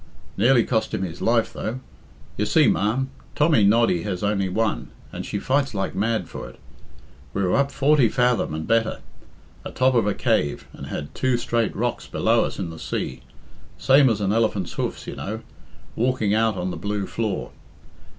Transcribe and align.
Nearly 0.35 0.63
cost 0.63 0.95
him 0.95 1.03
his 1.03 1.21
life, 1.21 1.53
though. 1.53 1.79
You 2.35 2.47
see, 2.47 2.67
ma'am, 2.67 3.11
Tommy 3.35 3.63
Noddy 3.63 4.01
has 4.01 4.23
only 4.23 4.49
one, 4.49 4.87
and 5.13 5.23
she 5.23 5.37
fights 5.37 5.75
like 5.75 5.93
mad 5.93 6.27
for 6.27 6.49
it. 6.49 6.57
We 7.35 7.43
were 7.43 7.53
up 7.55 7.69
forty 7.71 8.09
fathom 8.09 8.55
and 8.55 8.65
better, 8.65 9.01
atop 9.63 9.93
of 9.93 10.07
a 10.07 10.15
cave, 10.15 10.67
and 10.73 10.87
had 10.87 11.13
two 11.13 11.37
straight 11.37 11.75
rocks 11.75 12.07
below 12.07 12.45
us 12.45 12.57
in 12.57 12.71
the 12.71 12.79
sea, 12.79 13.21
same 13.77 14.09
as 14.09 14.21
an 14.21 14.33
elephant's 14.33 14.73
hoofs, 14.73 15.05
you 15.05 15.15
know, 15.15 15.41
walking 15.95 16.33
out 16.33 16.57
on 16.57 16.71
the 16.71 16.77
blue 16.77 17.05
floor. 17.05 17.51